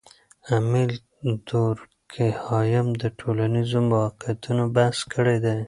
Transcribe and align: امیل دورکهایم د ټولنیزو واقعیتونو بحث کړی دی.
امیل 0.55 0.91
دورکهایم 1.49 2.87
د 3.01 3.03
ټولنیزو 3.19 3.79
واقعیتونو 3.97 4.63
بحث 4.75 4.99
کړی 5.13 5.37
دی. 5.45 5.57